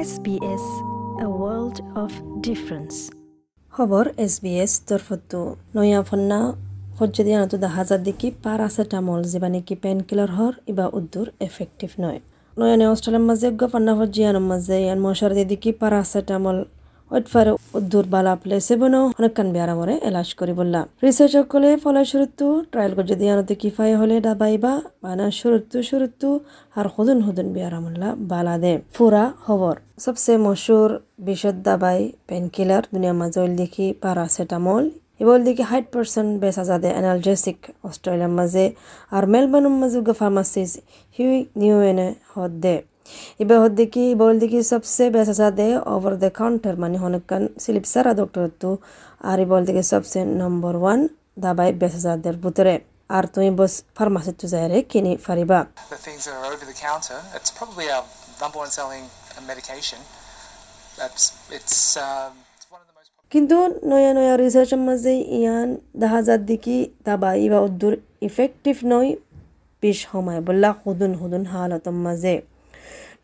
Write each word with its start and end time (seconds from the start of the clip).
SBS 0.00 0.64
A 1.20 1.28
World 1.40 1.78
of 1.78 2.12
Difference. 2.48 2.96
খবর 3.72 4.08
SBS 4.16 4.82
তরফ 4.86 5.12
তো 5.30 5.56
নয়া 5.76 6.02
ফন্না 6.02 6.52
হজ্জদি 7.00 7.34
আনতো 7.34 7.58
দেখা 7.58 7.84
যা 7.84 7.98
দেখি 7.98 8.30
প্যারাসেটামল 8.42 9.22
যেবা 9.22 9.48
নাকি 9.48 9.74
পেন 9.74 10.00
কিলার 10.00 10.30
হর 10.30 10.52
ইবা 10.66 10.90
উদ্দুর 10.92 11.30
এফেক্টিভ 11.40 11.90
নয়। 12.00 12.20
নয়া 12.58 12.76
নে 12.76 12.86
অস্ট্রেলিয়ার 12.88 13.26
মাঝে 13.26 13.50
গফান্না 13.50 13.94
হজ্জিয়ানোর 13.94 14.42
মাঝে 14.42 14.82
ইয়ান 14.82 15.00
মশার 15.00 15.32
দিয়ে 15.34 15.44
দেখি 15.44 15.72
পাৰাচেটামল। 15.72 16.64
ওইটফারে 17.14 17.52
উদ্দুর 17.78 18.06
বালা 18.14 18.32
প্লেসেবনো 18.42 19.00
অনেকখান 19.18 19.48
বেয়ারামরে 19.54 19.94
এলাজ 20.08 20.28
করি 20.40 20.52
বললাম। 20.60 20.84
রিসার্চ 21.04 21.32
সকলে 21.36 21.70
ফলে 21.84 22.02
শুরুতু 22.10 22.46
ট্রায়াল 22.72 22.92
করে 22.96 23.06
যদি 23.12 23.24
আনতে 23.32 23.54
কিফাই 23.62 23.90
হলে 24.00 24.16
ডাবাইবা 24.26 24.72
বানা 25.04 25.26
শুরুতু 25.40 25.76
শুরুতু 25.90 26.28
আর 26.78 26.86
হুদুন 26.94 27.18
হুদুন 27.26 27.48
বেয়ারামুল্লা 27.56 28.08
বালা 28.30 28.54
দে। 28.62 28.72
ফুরা 28.96 29.24
খবর 29.44 29.74
সবসে 30.04 30.32
মশুর 30.46 30.90
বিষদ 31.26 31.56
দাবাই 31.66 32.00
পেনকিলার 32.28 32.82
দুনিয়া 32.92 33.14
মাঝে 33.20 33.40
দেখি 33.60 33.86
প্যারাসেটামল 34.02 34.84
এবার 35.22 35.38
দেখি 35.46 35.62
হাইট 35.70 35.86
পার্সেন্ট 35.94 36.30
বেসা 36.42 36.64
যাদে 36.70 36.90
অ্যানালজেসিক 36.96 37.58
অস্ট্রেলিয়ার 37.88 38.32
মাঝে, 38.38 38.64
আর 39.16 39.24
মেলবোর্নের 39.32 39.74
মাঝে 39.80 39.98
ফার্মাসিস 40.20 40.70
হিউই 41.16 41.38
নিউ 41.60 41.76
এনে 41.90 42.08
হদ 42.32 42.52
দে। 42.64 42.74
বেসা 45.14 45.34
সাদে 45.40 45.68
ওভার 45.94 46.14
দ্য 46.22 46.30
কাউন্টার 46.38 46.74
মানে 46.82 46.96
হনকান 47.02 47.42
স্লিপ 47.62 47.86
সারা 47.92 48.12
ডক্টর 48.20 48.44
তো 48.62 48.70
আর 49.22 49.38
বল 49.50 49.62
দিকে 49.68 49.82
সবসে 49.92 50.20
নম্বর 50.42 50.74
ওয়ান 50.82 51.00
দাবাই 51.44 51.70
বেসা 51.80 52.00
সাদের 52.06 52.36
ভিতরে 52.44 52.74
আর 53.10 53.24
তুমি 53.34 53.50
বস 53.58 53.74
ফার্মাসি 53.96 54.32
তো 54.40 54.46
যাই 54.52 54.66
রে 54.70 54.78
কিনি 54.92 55.12
Fariba 55.26 55.58
the 55.88 55.96
things 55.98 56.22
that 56.26 56.34
are 56.36 56.46
over 56.48 56.66
the 56.66 56.78
counter, 56.80 57.18
it's 57.36 57.50
probably 57.50 57.86
our 57.88 58.04
number 58.42 58.58
one 58.58 58.70
selling 58.70 59.04
medication. 59.42 60.00
That's 60.98 61.24
it's 61.50 61.78
um. 61.98 62.32
কিন্তু 63.32 63.56
নয়া 63.90 64.12
নয়া 64.18 64.34
রিসার্চের 64.36 64.82
মাঝে 64.88 65.14
ইয়ান 65.38 65.68
দেখা 66.00 66.20
যার 66.26 66.40
দিকি 66.50 66.76
দাবাই 67.06 67.46
বা 67.52 67.58
উদ্দুর 67.66 67.94
ইফেক্টিভ 68.28 68.76
নয় 68.92 69.10
বেশ 69.82 69.98
সময় 70.06 70.40
বললা 70.48 70.70
হুদুন 70.80 71.12
হুদুন 71.20 71.42
হালতর 71.52 71.96
মাঝে 72.06 72.34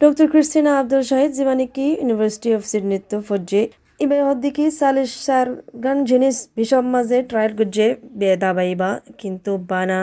ডক্টর 0.00 0.26
ক্রিস্টিনা 0.32 0.72
আব্দুল 0.80 1.02
শাহিদ 1.10 1.32
জিমানিকি 1.38 1.86
ইউনিভার্সিটি 2.00 2.50
অফ 2.56 2.62
সিডনি 2.70 2.98
তো 3.10 3.16
ফজ্জে 3.28 3.62
ইবে 4.04 4.18
হদ্দিকি 4.28 4.64
সালিশ 4.80 5.10
সার 5.26 5.46
গান 5.84 5.98
জিনিস 6.10 6.36
বিষম 6.56 6.84
মাঝে 6.94 7.18
ট্রায়াল 7.30 7.52
গুজে 7.60 7.88
বে 8.18 8.30
দাবাইবা 8.44 8.90
কিন্তু 9.20 9.50
বানা 9.70 10.00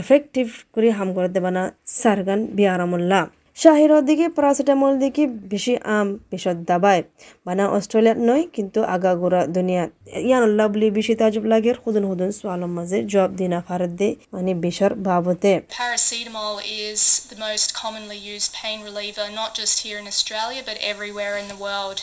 এফেক্টিভ 0.00 0.46
করে 0.74 0.88
হাম 0.98 1.08
করে 1.16 1.28
দেবানা 1.36 1.62
সার 2.00 2.18
গান 2.26 2.40
বিয়ারামুল্লাহ। 2.56 3.22
শাহির 3.62 3.92
দিকে 4.08 4.26
প্যারাসিটামল 4.36 4.92
দিকে 5.02 5.22
বেশি 5.52 5.74
আম 5.96 6.06
বিষদ 6.30 6.58
দাবায়। 6.70 7.02
বানা 7.46 7.64
অস্ট্রেলিয়াত 7.76 8.18
নয় 8.28 8.44
কিন্তু 8.56 8.80
আগাগোড়া 8.94 9.40
দুনিয়া। 9.56 9.84
ইয়ানুল্লাহ 10.28 10.66
বলি 10.74 10.88
বেশি 10.98 11.14
তাজব 11.20 11.44
লাগে 11.52 11.72
হুদুন 11.82 12.04
হুদুন 12.10 12.30
সোয়ালম 12.38 12.70
মাঝে 12.78 12.98
জব 13.12 13.30
দিনা 13.40 13.58
ফারত 13.66 13.92
দে 14.00 14.08
মানে 14.34 14.52
বিষর 14.64 14.92
বাবতে। 15.06 15.52
Paracetamol 15.78 16.56
is 16.88 17.00
the 17.30 17.38
most 17.46 17.68
commonly 17.82 18.18
used 18.34 18.50
pain 18.60 18.78
reliever, 18.88 19.26
not 19.40 19.50
just 19.60 19.74
here 19.84 19.98
in 20.02 20.06
Australia, 20.14 20.60
but 20.68 20.76
everywhere 20.92 21.34
in 21.42 21.46
the 21.52 21.58
world. 21.66 21.98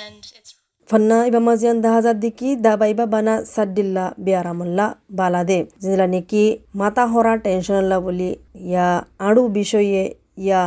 And 0.00 0.20
it's 0.38 0.50
ফন্না 0.88 1.18
ইবা 1.28 1.40
মাজিয়ান 1.48 1.76
দা 1.84 1.90
হাজার 1.96 2.16
দিকি 2.24 2.48
দাবাইবা 2.66 3.06
বানা 3.14 3.34
সাদ্দিল্লা 3.54 4.04
বিয়ারামুল্লা 4.24 4.86
বালাদে 5.18 5.58
যেগুলা 5.82 6.06
নাকি 6.14 6.44
মাথা 6.80 7.04
হরা 7.12 7.34
টেনশনল্লা 7.44 7.98
বলি 8.06 8.30
ইয়া 8.70 8.88
আড়ু 9.28 9.42
বিষয়ে 9.58 10.02
ইয়া 10.46 10.62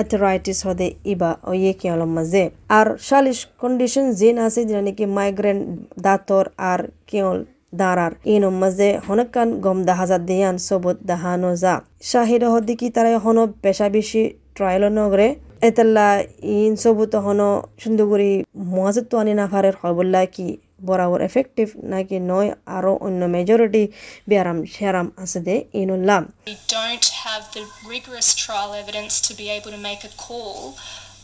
আর্থারাইটিস 0.00 0.58
হদে 0.66 0.88
ইবা 1.12 1.30
ওয়ে 1.50 1.72
কিয়লম 1.80 2.10
মাঝে। 2.16 2.44
আর 2.78 2.86
শালিশ 3.08 3.38
কন্ডিশন 3.62 4.06
জিন 4.18 4.36
আছে 4.46 4.60
যেটা 4.68 4.82
নাকি 4.88 5.04
মাইগ্রেন 5.16 5.58
দাঁতর 6.04 6.44
আর 6.70 6.80
কিয়ল 7.08 7.38
দাঁড়ার। 7.80 8.12
ইন 8.32 8.44
মাঝে 8.62 8.88
হনকান 9.06 9.48
গম 9.64 9.78
দাহাজার 9.88 10.22
দিয়ান, 10.28 10.54
সবুত 10.68 10.96
দাহানো 11.10 11.50
যা। 11.62 11.74
শাহিদ 12.10 12.42
হদিকি 12.52 12.86
তারা 12.96 13.10
হন 13.24 13.38
পেশা 13.62 13.86
বেশি 13.96 14.22
ট্রায়াল 14.56 14.84
নগরে 14.98 15.28
এতাল্লা 15.68 16.08
ইন 16.56 16.72
সবুত 16.82 17.12
হন 17.24 17.40
সুন্দরগুড়ি 17.82 18.32
মহাজত 18.72 19.12
আনি 19.20 19.32
না 19.32 19.36
নাফারের 19.40 19.74
খবল্লা 19.80 20.22
কি 20.34 20.48
বরাবর 20.80 21.20
এফেক্টিভ 21.28 21.68
নাকি 21.92 22.16
নয় 22.30 22.50
আরও 22.76 22.92
অন্য 23.06 23.20
মেজরিটি 23.34 23.84
ব্যারাম 24.30 24.58
সেরাম 24.74 25.06
আছে 25.22 25.40
দে 25.46 25.54
ইনুল্লাহ 25.82 26.18
we 26.50 26.56
don't 26.76 27.06
have 27.24 27.44
the 27.56 27.62
rigorous 27.92 28.28
trial 28.42 28.70
evidence 28.82 29.14
to 29.26 29.32
be 29.40 29.46
able 29.56 29.72
to 29.76 29.82
make 29.90 30.02
a 30.04 30.12
call 30.26 30.58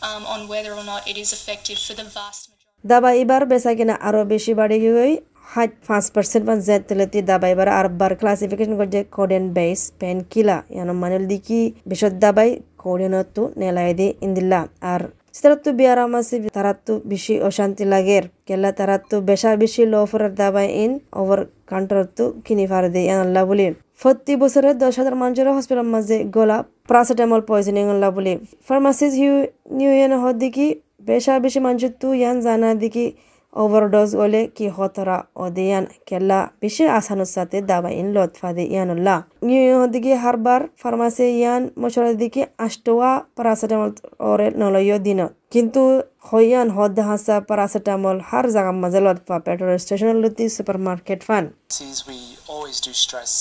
um, 0.01 0.23
on 0.25 0.39
whether 0.51 0.71
or 0.73 0.85
not 0.85 1.01
it 1.11 1.17
is 1.17 1.29
effective 1.31 1.77
for 1.79 1.93
the 1.93 2.07
vast 2.17 2.41
majority. 2.43 2.59
দাবা 2.83 3.09
এবার 3.23 3.41
বেচা 3.51 3.71
কিনা 3.79 3.95
আরও 4.07 4.21
বেশি 4.33 4.51
বাড়ে 4.59 4.77
গিয়ে 4.83 5.07
হাইট 5.51 5.73
পাঁচ 5.87 6.05
পার্সেন্ট 6.15 6.43
বা 6.49 6.55
জেদ 6.67 6.81
তেলেতি 6.89 7.19
দাবা 7.31 7.47
এবার 7.53 7.67
আর 7.79 7.87
বার 7.99 8.11
ক্লাসিফিকেশন 8.21 8.75
করছে 8.79 8.99
কোডেন 9.15 9.45
বেস 9.57 9.79
পেন 9.99 10.17
কিলা 10.31 10.57
ইয়ানো 10.75 10.93
মানুষ 11.03 11.21
দিকি 11.31 11.59
বিশদ 11.89 12.13
দাবাই 12.23 12.49
কোডেনতো 12.83 13.43
নেলাই 13.61 13.91
দি 13.99 14.07
ইন্দিল্লা 14.25 14.59
আর 14.91 15.01
তারাতো 15.35 15.69
বিয়ারাম 15.79 16.11
আছে 16.19 16.35
তারাতো 16.57 16.93
বেশি 17.11 17.33
অশান্তি 17.49 17.83
লাগের 17.93 18.23
কেলা 18.47 18.69
তারাতো 18.79 19.15
বেশা 19.29 19.49
বেশি 19.63 19.81
লো 19.93 19.99
ফরার 20.09 20.33
দাবাই 20.39 20.67
ইন 20.83 20.91
ওভার 21.21 21.39
কাউন্টার 21.69 21.99
তো 22.17 22.25
কিনি 22.45 22.65
ফার 22.71 22.83
দে 22.93 23.01
আল্লাহ 23.25 23.43
বলি। 23.49 23.67
প্রতি 24.01 24.33
বছরে 24.41 24.69
দশ 24.83 24.93
হাজার 24.99 25.15
মানুষের 25.21 25.47
হসপিটাল 25.57 25.87
মাঝে 25.93 26.17
গলা 26.35 26.57
প্যারাসিটামল 26.87 27.41
পয়জনিং 27.49 27.85
আল্লাহ 27.93 28.09
বলি। 28.17 28.33
ফার্মাসিস 28.67 29.11
হিউ 29.21 29.33
নিউ 29.77 29.91
ইয়ান 29.99 30.13
হদ 30.23 30.35
দিকি 30.43 30.67
বেশা 31.09 31.33
বেশি 31.45 31.59
মানুষ 31.65 31.83
তু 32.01 32.07
ইয়ান 32.21 32.35
জানা 32.45 32.69
দিকি 32.81 33.05
ওভারডোজ 33.53 34.11
হলে 34.21 34.41
কি 34.57 34.65
হতরা 34.77 35.17
অদিয়ান 35.45 35.85
কেলা 36.07 36.39
বেশি 36.61 36.83
আসানোর 36.99 37.31
সাথে 37.35 37.57
দাবা 37.71 37.89
ইন 37.99 38.07
লতফা 38.15 38.49
দে 38.55 38.63
ইয়ানুল্লাহ 38.73 39.17
নিউ 39.47 39.81
দিকে 39.93 40.13
হারবার 40.23 40.61
ফার্মাসি 40.81 41.25
ইয়ান 41.39 41.61
মশলার 41.81 42.15
দিকে 42.23 42.41
আষ্টওয়া 42.65 43.11
প্যারাসিটামল 43.35 43.89
ওরে 44.29 44.47
নলয় 44.61 44.93
দিন 45.07 45.19
কিন্তু 45.53 45.81
হইয়ান 46.29 46.67
হদ 46.77 46.97
হাসা 47.07 47.35
প্যারাসিটামল 47.49 48.17
হার 48.29 48.45
জায়গা 48.55 48.73
মাঝে 48.83 48.99
লতফা 49.05 49.35
পেট্রোল 49.45 49.69
স্টেশন 49.83 50.15
লতি 50.23 50.45
সুপার 50.55 50.77
মার্কেট 50.87 51.21
ফান 51.27 51.43
Is 51.91 51.99
we 52.09 52.19
always 52.53 52.77
do 52.79 52.91
stress 52.95 53.33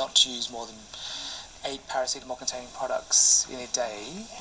not 0.00 0.10
to 0.20 0.24
use 0.28 0.46
more 0.50 0.66
than 0.66 0.80
eight 1.68 1.82
paracetamol 1.88 2.36
containing 2.38 2.72
products 2.74 3.46
in 3.52 3.58
a 3.58 3.70
day. 3.74 4.00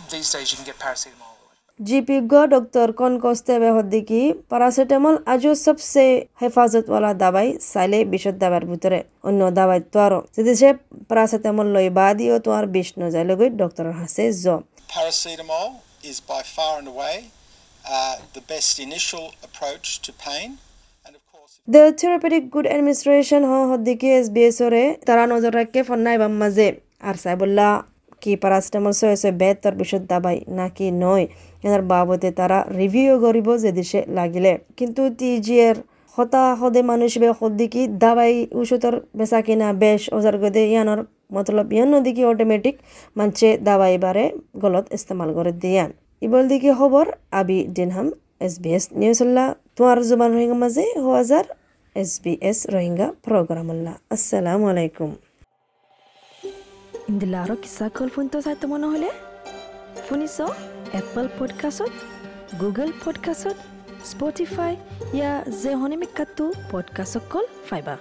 These 0.10 0.30
days 0.34 0.48
you 0.52 0.58
can 0.58 0.66
get 0.66 0.78
paracetamol. 0.78 1.35
জিপিজ্ঞ 1.80 2.34
ডক্টর 2.54 2.88
কস্তে 3.24 3.54
বেহদ্দিকি 3.64 4.22
প্যারাসিটামল 4.50 5.16
আজও 5.34 5.54
সবসে 5.66 6.06
হেফাজত 6.42 6.86
ওয়ালা 6.90 7.12
দাবাই 7.24 7.48
চাইলে 7.72 8.00
বিষদ 8.14 8.36
দাবার 8.44 8.64
ভিতরে 8.72 9.00
অন্য 9.28 9.42
দাবাই 9.60 9.82
তো 9.94 9.98
আরও 10.08 10.20
যদি 10.36 10.52
সে 10.62 10.70
প্যারাসিটামল 11.10 11.68
লই 11.76 11.88
বাদিও 12.00 12.36
তো 12.46 12.50
আর 12.58 12.66
বিষ 12.76 12.90
নজাই 13.02 13.26
লগৈ 13.30 13.50
ডক্টরের 13.62 13.96
হাসে 14.02 14.26
জ 14.36 14.46
Paracetamol 14.90 15.68
is 16.04 16.18
by 16.24 16.42
far 16.48 16.74
and 16.80 16.88
away 16.88 17.16
uh, 17.86 18.16
the 18.34 18.44
best 18.44 18.74
initial 18.80 19.26
approach 19.44 19.86
to 20.00 20.10
pain. 20.20 20.50
And 21.06 21.14
of 21.16 21.24
course, 21.32 21.54
the 21.68 21.84
therapeutic 22.00 22.44
good 22.54 22.66
administration 22.70 23.42
হ 23.50 23.52
হদ্দিকি 23.72 24.10
এস 24.18 24.28
বি 24.36 24.42
এস 24.50 24.58
ওরে 24.66 24.84
তারা 25.08 25.24
নজর 25.34 25.52
রাখে 25.60 25.82
ফন্নাই 25.90 26.18
বাম 26.22 26.34
মাঝে 26.42 26.68
আর 27.08 27.16
সাইবুল্লাহ 27.24 27.72
কি 28.26 28.34
সয়ে 29.00 29.18
সয়ে 29.22 29.34
বেহতর 29.42 29.74
বিষদ 29.82 30.04
দাবাই 30.12 30.38
নাকি 30.60 30.88
নয়? 31.04 31.26
এনার 31.66 31.84
বাবদে 31.92 32.30
তারা 32.40 32.58
রিভিউ 32.80 33.14
করিব 33.26 33.48
যে 33.64 33.72
দেশে 33.80 34.00
লাগিলে। 34.18 34.52
কিন্তু 34.78 35.02
টিজিএর 35.20 35.78
হতা 36.16 36.44
হদে 36.60 36.82
মানুষ 36.92 37.12
বে 37.22 37.28
হদ্দিকি 37.40 37.82
দাবাই 38.04 38.34
ওষুধর 38.60 38.96
বেচা 39.18 39.40
কিনা 39.46 39.68
বেশ 39.82 40.02
ওজার 40.18 40.36
গদে 40.44 40.64
ইয়ানোর 40.72 41.00
মতলব 41.36 41.68
ইয়ান 41.76 41.92
দিকে 42.06 42.24
অটোমেটিক 42.32 42.76
মানছে 43.18 43.48
দাবাই 43.68 43.96
বারে 44.06 44.26
গলত 44.62 44.86
ইস্তেমাল 44.98 45.30
করে 45.38 45.52
দিয়ান 45.64 45.90
ইবল 46.26 46.44
দিকে 46.52 46.72
খবর, 46.80 47.06
আবি 47.40 47.60
দিনহাম 47.78 48.08
এস 48.46 48.54
বি 48.64 48.70
এস 48.78 48.86
নিউজুল্লাহ 49.02 49.48
তোমার 49.76 49.98
জুবান 50.08 50.30
রোহিঙ্গা 50.36 50.58
মাঝে 50.64 50.84
হাজার 51.06 51.46
এস 51.96 52.12
বি 52.24 52.34
এস 52.50 52.60
রোহিঙ্গা 52.74 53.08
প্রোগ্রামুল্লাহ 53.26 53.94
আসসালামু 54.16 54.66
আলাইকুম। 54.74 55.10
ইন্দিলাৰো 57.10 57.56
কিছা 57.56 57.88
কল 57.98 58.10
ফোনটো 58.10 58.40
চাই 58.42 58.56
তোমাৰ 58.62 58.80
নহ'লে? 58.84 59.10
শুনিছ 60.08 60.38
এপল 61.00 61.28
পডকাষ্টত 61.40 61.92
গুগল 62.62 62.90
পডকাষ্টত 63.06 63.58
স্পটিফাই 64.06 64.74
ইয়া 65.14 65.32
যে 65.62 65.72
হনিমিকাটো 65.76 66.46
পডকাষ্টত 66.72 67.24
কল 67.30 67.46
ফাইবা 67.70 67.96